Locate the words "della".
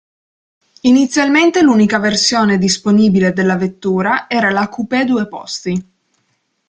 3.33-3.55